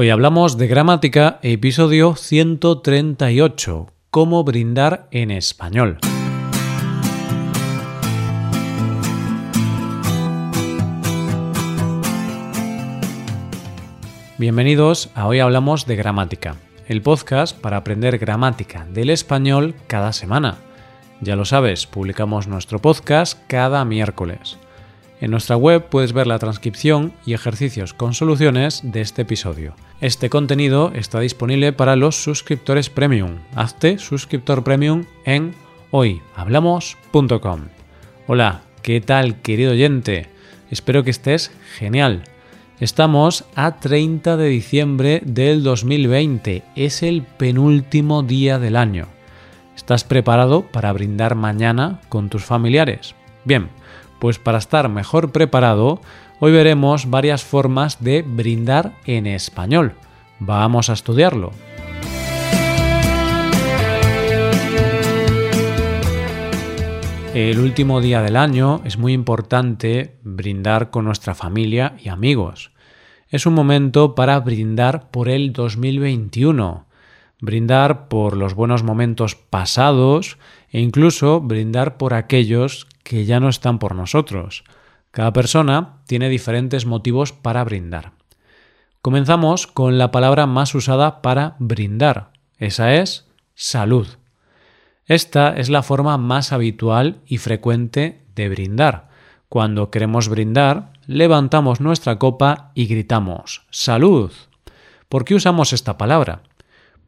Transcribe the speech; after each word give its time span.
Hoy 0.00 0.10
hablamos 0.10 0.56
de 0.56 0.68
gramática, 0.68 1.40
episodio 1.42 2.14
138, 2.14 3.88
cómo 4.12 4.44
brindar 4.44 5.08
en 5.10 5.32
español. 5.32 5.98
Bienvenidos 14.38 15.10
a 15.16 15.26
Hoy 15.26 15.40
Hablamos 15.40 15.84
de 15.84 15.96
Gramática, 15.96 16.54
el 16.86 17.02
podcast 17.02 17.60
para 17.60 17.78
aprender 17.78 18.18
gramática 18.18 18.86
del 18.92 19.10
español 19.10 19.74
cada 19.88 20.12
semana. 20.12 20.58
Ya 21.20 21.34
lo 21.34 21.44
sabes, 21.44 21.88
publicamos 21.88 22.46
nuestro 22.46 22.78
podcast 22.78 23.36
cada 23.48 23.84
miércoles. 23.84 24.58
En 25.20 25.32
nuestra 25.32 25.56
web 25.56 25.88
puedes 25.88 26.12
ver 26.12 26.26
la 26.28 26.38
transcripción 26.38 27.12
y 27.26 27.32
ejercicios 27.32 27.92
con 27.92 28.14
soluciones 28.14 28.80
de 28.84 29.00
este 29.00 29.22
episodio. 29.22 29.74
Este 30.00 30.30
contenido 30.30 30.92
está 30.94 31.18
disponible 31.18 31.72
para 31.72 31.96
los 31.96 32.22
suscriptores 32.22 32.88
premium. 32.88 33.38
Hazte 33.56 33.98
suscriptor 33.98 34.62
premium 34.62 35.04
en 35.24 35.54
hoyhablamos.com. 35.90 37.62
Hola, 38.28 38.62
¿qué 38.82 39.00
tal 39.00 39.40
querido 39.40 39.72
oyente? 39.72 40.28
Espero 40.70 41.02
que 41.02 41.10
estés 41.10 41.50
genial. 41.76 42.22
Estamos 42.78 43.44
a 43.56 43.80
30 43.80 44.36
de 44.36 44.48
diciembre 44.48 45.20
del 45.24 45.64
2020. 45.64 46.62
Es 46.76 47.02
el 47.02 47.22
penúltimo 47.22 48.22
día 48.22 48.60
del 48.60 48.76
año. 48.76 49.08
¿Estás 49.74 50.04
preparado 50.04 50.62
para 50.62 50.92
brindar 50.92 51.34
mañana 51.34 52.00
con 52.08 52.28
tus 52.28 52.44
familiares? 52.44 53.16
Bien, 53.44 53.68
pues 54.18 54.38
para 54.38 54.58
estar 54.58 54.88
mejor 54.88 55.32
preparado, 55.32 56.00
hoy 56.40 56.52
veremos 56.52 57.10
varias 57.10 57.44
formas 57.44 58.02
de 58.02 58.22
brindar 58.22 58.92
en 59.04 59.26
español. 59.26 59.94
Vamos 60.40 60.90
a 60.90 60.92
estudiarlo. 60.92 61.52
El 67.34 67.60
último 67.60 68.00
día 68.00 68.20
del 68.20 68.36
año 68.36 68.80
es 68.84 68.98
muy 68.98 69.12
importante 69.12 70.16
brindar 70.22 70.90
con 70.90 71.04
nuestra 71.04 71.34
familia 71.34 71.94
y 72.02 72.08
amigos. 72.08 72.72
Es 73.28 73.46
un 73.46 73.54
momento 73.54 74.14
para 74.14 74.40
brindar 74.40 75.10
por 75.10 75.28
el 75.28 75.52
2021, 75.52 76.86
brindar 77.40 78.08
por 78.08 78.36
los 78.36 78.54
buenos 78.54 78.82
momentos 78.82 79.36
pasados 79.36 80.38
e 80.70 80.80
incluso 80.80 81.40
brindar 81.40 81.96
por 81.96 82.14
aquellos 82.14 82.88
que 83.08 83.24
ya 83.24 83.40
no 83.40 83.48
están 83.48 83.78
por 83.78 83.94
nosotros. 83.94 84.64
Cada 85.12 85.32
persona 85.32 86.02
tiene 86.06 86.28
diferentes 86.28 86.84
motivos 86.84 87.32
para 87.32 87.64
brindar. 87.64 88.12
Comenzamos 89.00 89.66
con 89.66 89.96
la 89.96 90.10
palabra 90.10 90.46
más 90.46 90.74
usada 90.74 91.22
para 91.22 91.56
brindar. 91.58 92.32
Esa 92.58 92.96
es 92.96 93.26
salud. 93.54 94.06
Esta 95.06 95.56
es 95.56 95.70
la 95.70 95.82
forma 95.82 96.18
más 96.18 96.52
habitual 96.52 97.22
y 97.26 97.38
frecuente 97.38 98.26
de 98.34 98.50
brindar. 98.50 99.08
Cuando 99.48 99.90
queremos 99.90 100.28
brindar, 100.28 100.92
levantamos 101.06 101.80
nuestra 101.80 102.18
copa 102.18 102.72
y 102.74 102.88
gritamos 102.88 103.62
¡Salud! 103.70 104.32
¿Por 105.08 105.24
qué 105.24 105.34
usamos 105.34 105.72
esta 105.72 105.96
palabra? 105.96 106.42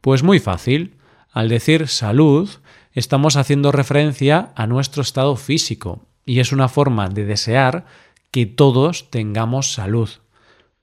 Pues 0.01 0.23
muy 0.23 0.39
fácil. 0.39 0.95
Al 1.31 1.47
decir 1.47 1.87
salud, 1.87 2.49
estamos 2.91 3.37
haciendo 3.37 3.71
referencia 3.71 4.51
a 4.55 4.67
nuestro 4.67 5.01
estado 5.01 5.37
físico 5.37 6.05
y 6.25 6.39
es 6.39 6.51
una 6.51 6.67
forma 6.67 7.07
de 7.07 7.25
desear 7.25 7.85
que 8.31 8.45
todos 8.45 9.09
tengamos 9.09 9.73
salud. 9.73 10.09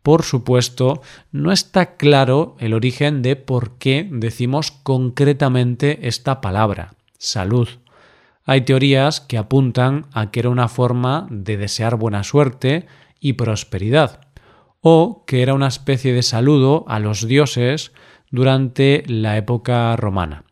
Por 0.02 0.22
supuesto, 0.22 1.02
no 1.32 1.52
está 1.52 1.96
claro 1.96 2.56
el 2.60 2.72
origen 2.72 3.20
de 3.20 3.36
por 3.36 3.76
qué 3.76 4.08
decimos 4.10 4.70
concretamente 4.70 6.08
esta 6.08 6.40
palabra, 6.40 6.94
salud. 7.18 7.68
Hay 8.44 8.62
teorías 8.62 9.20
que 9.20 9.36
apuntan 9.36 10.06
a 10.12 10.30
que 10.30 10.40
era 10.40 10.48
una 10.48 10.68
forma 10.68 11.26
de 11.30 11.58
desear 11.58 11.96
buena 11.96 12.24
suerte 12.24 12.86
y 13.20 13.34
prosperidad, 13.34 14.20
o 14.80 15.24
que 15.26 15.42
era 15.42 15.52
una 15.52 15.68
especie 15.68 16.14
de 16.14 16.22
saludo 16.22 16.86
a 16.88 17.00
los 17.00 17.26
dioses 17.26 17.92
durante 18.30 19.02
la 19.06 19.36
época 19.36 19.96
romana. 19.96 20.44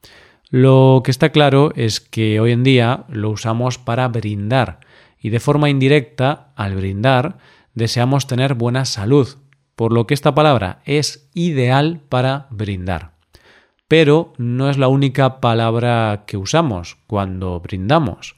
Lo 0.48 1.02
que 1.04 1.10
está 1.10 1.30
claro 1.30 1.72
es 1.74 2.00
que 2.00 2.40
hoy 2.40 2.52
en 2.52 2.62
día 2.62 3.04
lo 3.08 3.30
usamos 3.30 3.78
para 3.78 4.06
brindar 4.08 4.80
y 5.20 5.30
de 5.30 5.40
forma 5.40 5.70
indirecta, 5.70 6.52
al 6.54 6.76
brindar, 6.76 7.38
deseamos 7.74 8.26
tener 8.26 8.54
buena 8.54 8.84
salud, 8.84 9.28
por 9.74 9.92
lo 9.92 10.06
que 10.06 10.14
esta 10.14 10.34
palabra 10.34 10.80
es 10.84 11.28
ideal 11.34 12.00
para 12.08 12.46
brindar. 12.50 13.12
Pero 13.88 14.32
no 14.38 14.70
es 14.70 14.78
la 14.78 14.88
única 14.88 15.40
palabra 15.40 16.24
que 16.26 16.36
usamos 16.36 16.96
cuando 17.06 17.60
brindamos. 17.60 18.36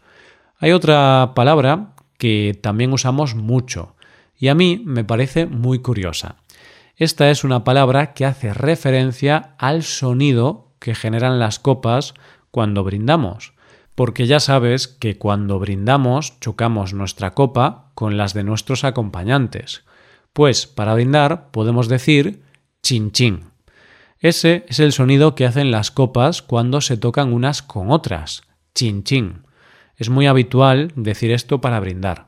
Hay 0.58 0.72
otra 0.72 1.32
palabra 1.34 1.94
que 2.18 2.58
también 2.60 2.92
usamos 2.92 3.34
mucho 3.34 3.94
y 4.38 4.48
a 4.48 4.54
mí 4.54 4.82
me 4.84 5.04
parece 5.04 5.46
muy 5.46 5.80
curiosa. 5.80 6.36
Esta 6.98 7.30
es 7.30 7.44
una 7.44 7.62
palabra 7.62 8.12
que 8.12 8.24
hace 8.24 8.52
referencia 8.52 9.54
al 9.56 9.84
sonido 9.84 10.72
que 10.80 10.96
generan 10.96 11.38
las 11.38 11.60
copas 11.60 12.14
cuando 12.50 12.82
brindamos, 12.82 13.52
porque 13.94 14.26
ya 14.26 14.40
sabes 14.40 14.88
que 14.88 15.16
cuando 15.16 15.60
brindamos 15.60 16.40
chocamos 16.40 16.94
nuestra 16.94 17.34
copa 17.34 17.92
con 17.94 18.16
las 18.16 18.34
de 18.34 18.42
nuestros 18.42 18.82
acompañantes. 18.82 19.84
Pues 20.32 20.66
para 20.66 20.92
brindar 20.94 21.52
podemos 21.52 21.86
decir 21.86 22.42
chin 22.82 23.12
chin. 23.12 23.44
Ese 24.18 24.66
es 24.66 24.80
el 24.80 24.92
sonido 24.92 25.36
que 25.36 25.46
hacen 25.46 25.70
las 25.70 25.92
copas 25.92 26.42
cuando 26.42 26.80
se 26.80 26.96
tocan 26.96 27.32
unas 27.32 27.62
con 27.62 27.92
otras, 27.92 28.42
chin 28.74 29.04
chin. 29.04 29.46
Es 29.94 30.10
muy 30.10 30.26
habitual 30.26 30.90
decir 30.96 31.30
esto 31.30 31.60
para 31.60 31.78
brindar. 31.78 32.27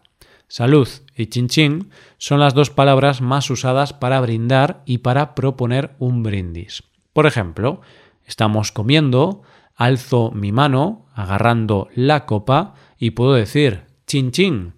Salud 0.50 0.88
y 1.16 1.26
chin 1.26 1.92
son 2.18 2.40
las 2.40 2.54
dos 2.54 2.70
palabras 2.70 3.20
más 3.20 3.48
usadas 3.50 3.92
para 3.92 4.20
brindar 4.20 4.82
y 4.84 4.98
para 4.98 5.36
proponer 5.36 5.94
un 6.00 6.24
brindis. 6.24 6.82
Por 7.12 7.26
ejemplo, 7.26 7.82
estamos 8.26 8.72
comiendo, 8.72 9.42
alzo 9.76 10.32
mi 10.32 10.50
mano 10.50 11.06
agarrando 11.14 11.86
la 11.94 12.26
copa 12.26 12.74
y 12.98 13.12
puedo 13.12 13.34
decir 13.34 13.82
chin. 14.08 14.74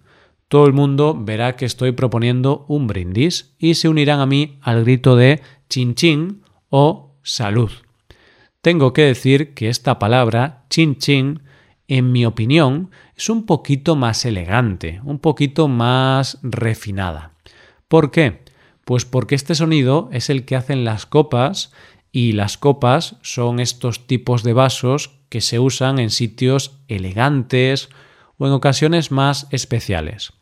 Todo 0.47 0.67
el 0.67 0.73
mundo 0.73 1.17
verá 1.19 1.55
que 1.55 1.65
estoy 1.65 1.91
proponiendo 1.93 2.65
un 2.67 2.85
brindis 2.85 3.55
y 3.57 3.73
se 3.73 3.89
unirán 3.89 4.19
a 4.19 4.27
mí 4.27 4.59
al 4.61 4.83
grito 4.83 5.15
de 5.15 5.41
chin 5.69 6.43
o 6.69 7.15
salud. 7.23 7.71
Tengo 8.61 8.93
que 8.93 9.01
decir 9.05 9.55
que 9.55 9.69
esta 9.69 9.97
palabra 9.97 10.65
chin 10.69 10.97
chin 10.99 11.41
en 11.87 12.11
mi 12.11 12.25
opinión, 12.25 12.91
es 13.15 13.29
un 13.29 13.45
poquito 13.45 13.95
más 13.95 14.25
elegante, 14.25 15.01
un 15.03 15.19
poquito 15.19 15.67
más 15.67 16.39
refinada. 16.41 17.33
¿Por 17.87 18.11
qué? 18.11 18.43
Pues 18.85 19.05
porque 19.05 19.35
este 19.35 19.55
sonido 19.55 20.09
es 20.11 20.29
el 20.29 20.45
que 20.45 20.55
hacen 20.55 20.85
las 20.85 21.05
copas 21.05 21.71
y 22.11 22.33
las 22.33 22.57
copas 22.57 23.17
son 23.21 23.59
estos 23.59 24.07
tipos 24.07 24.43
de 24.43 24.53
vasos 24.53 25.11
que 25.29 25.41
se 25.41 25.59
usan 25.59 25.99
en 25.99 26.09
sitios 26.09 26.79
elegantes 26.87 27.89
o 28.37 28.47
en 28.47 28.53
ocasiones 28.53 29.11
más 29.11 29.47
especiales. 29.51 30.33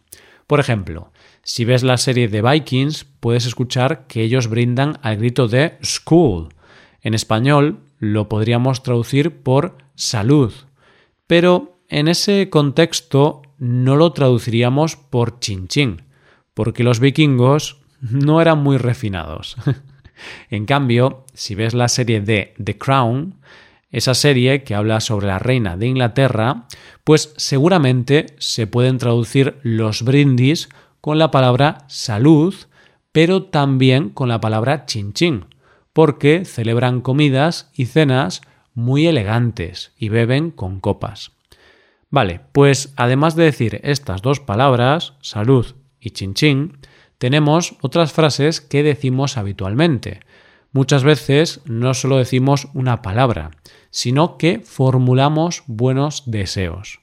Por 0.47 0.59
ejemplo, 0.59 1.11
si 1.43 1.65
ves 1.65 1.81
la 1.83 1.97
serie 1.97 2.27
de 2.27 2.41
Vikings, 2.41 3.05
puedes 3.19 3.45
escuchar 3.45 4.05
que 4.07 4.21
ellos 4.21 4.47
brindan 4.47 4.99
al 5.01 5.17
grito 5.17 5.47
de 5.47 5.77
School. 5.81 6.49
En 7.01 7.13
español 7.13 7.79
lo 7.99 8.27
podríamos 8.27 8.83
traducir 8.83 9.41
por 9.43 9.77
salud 9.95 10.53
pero 11.31 11.79
en 11.87 12.09
ese 12.09 12.49
contexto 12.49 13.41
no 13.57 13.95
lo 13.95 14.11
traduciríamos 14.11 14.97
por 14.97 15.39
chin 15.39 16.01
porque 16.53 16.83
los 16.83 16.99
vikingos 16.99 17.77
no 18.01 18.41
eran 18.41 18.61
muy 18.61 18.75
refinados. 18.75 19.55
en 20.49 20.65
cambio, 20.65 21.23
si 21.33 21.55
ves 21.55 21.73
la 21.73 21.87
serie 21.87 22.19
de 22.19 22.53
The 22.61 22.77
Crown, 22.77 23.39
esa 23.91 24.13
serie 24.13 24.63
que 24.63 24.75
habla 24.75 24.99
sobre 24.99 25.27
la 25.27 25.39
reina 25.39 25.77
de 25.77 25.87
Inglaterra, 25.87 26.67
pues 27.05 27.33
seguramente 27.37 28.35
se 28.37 28.67
pueden 28.67 28.97
traducir 28.97 29.57
los 29.63 30.03
brindis 30.03 30.67
con 30.99 31.17
la 31.17 31.31
palabra 31.31 31.85
salud, 31.87 32.53
pero 33.13 33.43
también 33.43 34.09
con 34.09 34.27
la 34.27 34.41
palabra 34.41 34.85
chin 34.85 35.13
chin, 35.13 35.45
porque 35.93 36.43
celebran 36.43 36.99
comidas 36.99 37.71
y 37.73 37.85
cenas 37.85 38.41
muy 38.73 39.07
elegantes 39.07 39.93
y 39.97 40.09
beben 40.09 40.51
con 40.51 40.79
copas. 40.79 41.31
Vale, 42.09 42.41
pues 42.51 42.93
además 42.97 43.35
de 43.35 43.45
decir 43.45 43.79
estas 43.83 44.21
dos 44.21 44.39
palabras, 44.39 45.13
salud 45.21 45.75
y 45.99 46.11
chin 46.11 46.33
chin, 46.33 46.77
tenemos 47.17 47.75
otras 47.81 48.11
frases 48.11 48.59
que 48.61 48.83
decimos 48.83 49.37
habitualmente. 49.37 50.21
Muchas 50.73 51.03
veces 51.03 51.61
no 51.65 51.93
solo 51.93 52.17
decimos 52.17 52.67
una 52.73 53.01
palabra, 53.01 53.51
sino 53.91 54.37
que 54.37 54.59
formulamos 54.59 55.63
buenos 55.67 56.23
deseos. 56.25 57.01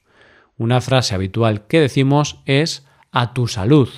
Una 0.56 0.80
frase 0.80 1.14
habitual 1.14 1.66
que 1.66 1.80
decimos 1.80 2.40
es 2.46 2.86
a 3.12 3.32
tu 3.32 3.46
salud 3.46 3.88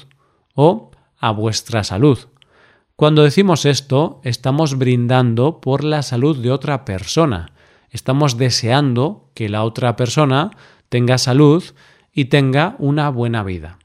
o 0.54 0.90
a 1.18 1.30
vuestra 1.30 1.84
salud. 1.84 2.18
Cuando 2.96 3.22
decimos 3.22 3.64
esto, 3.64 4.20
estamos 4.24 4.76
brindando 4.76 5.60
por 5.60 5.84
la 5.84 6.02
salud 6.02 6.36
de 6.36 6.50
otra 6.50 6.84
persona. 6.84 7.52
Estamos 7.90 8.38
deseando 8.38 9.30
que 9.34 9.48
la 9.48 9.64
otra 9.64 9.96
persona 9.96 10.50
tenga 10.88 11.18
salud 11.18 11.64
y 12.12 12.26
tenga 12.26 12.76
una 12.78 13.10
buena 13.10 13.42
vida. 13.42 13.78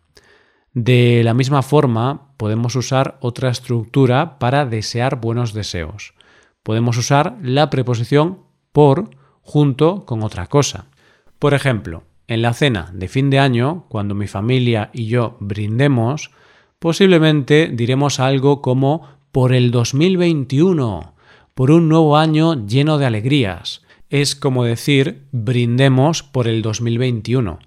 De 0.73 1.21
la 1.23 1.33
misma 1.33 1.61
forma, 1.61 2.33
podemos 2.37 2.75
usar 2.75 3.17
otra 3.21 3.49
estructura 3.49 4.39
para 4.39 4.65
desear 4.65 5.21
buenos 5.21 5.53
deseos. 5.53 6.13
Podemos 6.63 6.97
usar 6.97 7.37
la 7.41 7.69
preposición 7.69 8.39
por 8.71 9.09
junto 9.41 10.05
con 10.05 10.23
otra 10.23 10.47
cosa. 10.47 10.87
Por 11.39 11.53
ejemplo, 11.53 12.03
en 12.27 12.41
la 12.41 12.53
cena 12.53 12.91
de 12.93 13.07
fin 13.07 13.29
de 13.29 13.39
año, 13.39 13.85
cuando 13.87 14.15
mi 14.15 14.27
familia 14.27 14.89
y 14.91 15.05
yo 15.05 15.37
brindemos, 15.39 16.31
posiblemente 16.79 17.69
diremos 17.71 18.19
algo 18.19 18.61
como 18.61 19.07
por 19.31 19.53
el 19.53 19.71
2021, 19.71 21.13
por 21.53 21.71
un 21.71 21.87
nuevo 21.87 22.17
año 22.17 22.65
lleno 22.65 22.97
de 22.97 23.05
alegrías. 23.05 23.84
Es 24.09 24.35
como 24.35 24.63
decir 24.63 25.25
brindemos 25.31 26.21
por 26.21 26.47
el 26.47 26.61
2021. 26.61 27.59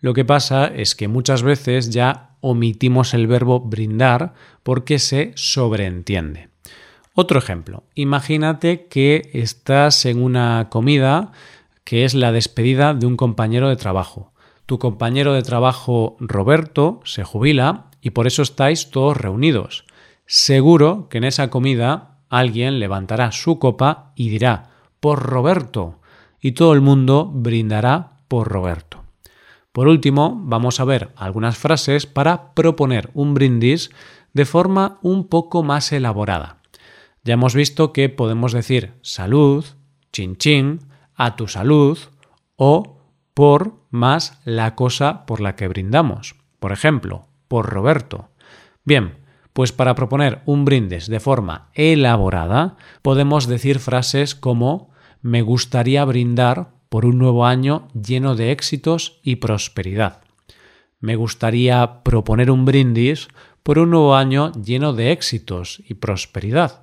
Lo 0.00 0.14
que 0.14 0.24
pasa 0.24 0.66
es 0.66 0.94
que 0.94 1.08
muchas 1.08 1.42
veces 1.42 1.90
ya 1.90 2.36
omitimos 2.40 3.12
el 3.12 3.26
verbo 3.26 3.60
brindar 3.60 4.34
porque 4.62 4.98
se 4.98 5.32
sobreentiende. 5.34 6.48
Otro 7.14 7.38
ejemplo, 7.38 7.82
imagínate 7.94 8.86
que 8.86 9.30
estás 9.34 10.06
en 10.06 10.22
una 10.22 10.68
comida 10.70 11.32
que 11.84 12.04
es 12.04 12.14
la 12.14 12.30
despedida 12.30 12.94
de 12.94 13.06
un 13.06 13.16
compañero 13.16 13.68
de 13.68 13.76
trabajo. 13.76 14.32
Tu 14.66 14.78
compañero 14.78 15.34
de 15.34 15.42
trabajo 15.42 16.16
Roberto 16.20 17.00
se 17.04 17.24
jubila 17.24 17.86
y 18.00 18.10
por 18.10 18.28
eso 18.28 18.42
estáis 18.42 18.90
todos 18.90 19.16
reunidos. 19.16 19.84
Seguro 20.24 21.08
que 21.08 21.18
en 21.18 21.24
esa 21.24 21.50
comida 21.50 22.20
alguien 22.28 22.78
levantará 22.78 23.32
su 23.32 23.58
copa 23.58 24.12
y 24.14 24.28
dirá 24.28 24.69
por 25.00 25.22
Roberto 25.22 26.00
y 26.40 26.52
todo 26.52 26.72
el 26.72 26.80
mundo 26.80 27.30
brindará 27.32 28.18
por 28.28 28.48
Roberto. 28.48 29.04
Por 29.72 29.88
último, 29.88 30.40
vamos 30.42 30.80
a 30.80 30.84
ver 30.84 31.10
algunas 31.16 31.56
frases 31.56 32.06
para 32.06 32.54
proponer 32.54 33.10
un 33.14 33.34
brindis 33.34 33.90
de 34.32 34.44
forma 34.44 34.98
un 35.02 35.28
poco 35.28 35.62
más 35.62 35.92
elaborada. 35.92 36.58
Ya 37.22 37.34
hemos 37.34 37.54
visto 37.54 37.92
que 37.92 38.08
podemos 38.08 38.52
decir 38.52 38.94
salud, 39.02 39.64
chin 40.12 40.36
chin, 40.36 40.80
a 41.14 41.36
tu 41.36 41.48
salud 41.48 41.98
o 42.56 42.98
por 43.34 43.74
más 43.90 44.40
la 44.44 44.74
cosa 44.74 45.26
por 45.26 45.40
la 45.40 45.54
que 45.54 45.68
brindamos. 45.68 46.36
Por 46.58 46.72
ejemplo, 46.72 47.26
por 47.46 47.68
Roberto. 47.68 48.30
Bien, 48.84 49.18
pues 49.52 49.72
para 49.72 49.94
proponer 49.94 50.42
un 50.46 50.64
brindis 50.64 51.06
de 51.08 51.20
forma 51.20 51.68
elaborada 51.74 52.76
podemos 53.02 53.46
decir 53.46 53.78
frases 53.78 54.34
como 54.34 54.89
me 55.22 55.42
gustaría 55.42 56.04
brindar 56.04 56.70
por 56.88 57.06
un 57.06 57.18
nuevo 57.18 57.46
año 57.46 57.88
lleno 57.94 58.34
de 58.34 58.52
éxitos 58.52 59.20
y 59.22 59.36
prosperidad. 59.36 60.22
Me 61.00 61.16
gustaría 61.16 62.02
proponer 62.02 62.50
un 62.50 62.64
brindis 62.64 63.28
por 63.62 63.78
un 63.78 63.90
nuevo 63.90 64.16
año 64.16 64.52
lleno 64.52 64.92
de 64.92 65.12
éxitos 65.12 65.82
y 65.88 65.94
prosperidad. 65.94 66.82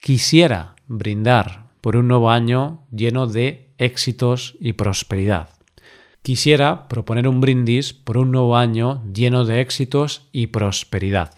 Quisiera 0.00 0.76
brindar 0.86 1.66
por 1.80 1.96
un 1.96 2.08
nuevo 2.08 2.30
año 2.30 2.84
lleno 2.90 3.26
de 3.26 3.70
éxitos 3.78 4.56
y 4.60 4.74
prosperidad. 4.74 5.50
Quisiera 6.22 6.88
proponer 6.88 7.28
un 7.28 7.40
brindis 7.40 7.92
por 7.92 8.18
un 8.18 8.30
nuevo 8.32 8.56
año 8.56 9.02
lleno 9.12 9.44
de 9.44 9.60
éxitos 9.60 10.28
y 10.32 10.48
prosperidad. 10.48 11.34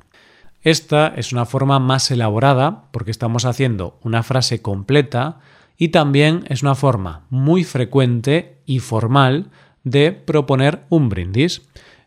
Esta 0.62 1.08
es 1.08 1.32
una 1.32 1.46
forma 1.46 1.78
más 1.78 2.10
elaborada 2.10 2.90
porque 2.90 3.10
estamos 3.10 3.44
haciendo 3.44 3.98
una 4.02 4.22
frase 4.22 4.60
completa 4.60 5.40
y 5.78 5.88
también 5.88 6.44
es 6.48 6.62
una 6.62 6.74
forma 6.74 7.24
muy 7.30 7.64
frecuente 7.64 8.58
y 8.66 8.80
formal 8.80 9.50
de 9.84 10.12
proponer 10.12 10.82
un 10.90 11.08
brindis. 11.08 11.62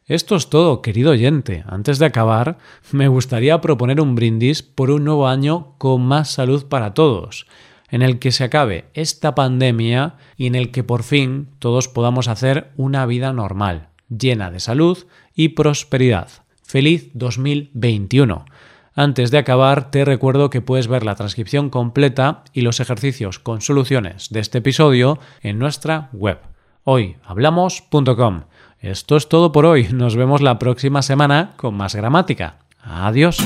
Esto 0.06 0.35
es 0.35 0.50
todo, 0.50 0.81
querido 0.81 1.12
oyente. 1.12 1.63
Antes 1.65 1.97
de 1.97 2.06
acabar, 2.06 2.57
me 2.91 3.07
gustaría 3.07 3.62
proponer 3.62 4.01
un 4.01 4.13
brindis 4.13 4.62
por 4.62 4.91
un 4.91 5.06
nuevo 5.06 5.27
año 5.27 5.75
con 5.77 6.01
más 6.03 6.29
salud 6.29 6.65
para 6.68 6.94
todos 6.94 7.47
en 7.91 8.01
el 8.01 8.19
que 8.19 8.31
se 8.31 8.45
acabe 8.45 8.85
esta 8.94 9.35
pandemia 9.35 10.15
y 10.38 10.47
en 10.47 10.56
el 10.56 10.71
que 10.71 10.83
por 10.83 11.03
fin 11.03 11.50
todos 11.59 11.89
podamos 11.89 12.29
hacer 12.29 12.71
una 12.77 13.06
vida 13.06 13.33
normal, 13.33 13.89
llena 14.09 14.50
de 14.50 14.62
salud 14.62 14.97
y 15.35 15.50
prosperidad. 15.50 16.29
Feliz 16.63 17.12
2021. 17.13 18.45
Antes 18.93 19.31
de 19.31 19.38
acabar, 19.38 19.91
te 19.91 20.05
recuerdo 20.05 20.49
que 20.49 20.61
puedes 20.61 20.88
ver 20.88 21.05
la 21.05 21.15
transcripción 21.15 21.69
completa 21.69 22.43
y 22.53 22.61
los 22.61 22.79
ejercicios 22.79 23.39
con 23.39 23.61
soluciones 23.61 24.29
de 24.29 24.41
este 24.41 24.57
episodio 24.57 25.19
en 25.41 25.59
nuestra 25.59 26.09
web 26.13 26.39
hoyhablamos.com. 26.83 28.41
Esto 28.79 29.15
es 29.15 29.29
todo 29.29 29.51
por 29.51 29.65
hoy. 29.65 29.89
Nos 29.91 30.15
vemos 30.15 30.41
la 30.41 30.57
próxima 30.57 31.01
semana 31.01 31.53
con 31.57 31.75
más 31.75 31.95
gramática. 31.95 32.55
Adiós. 32.83 33.38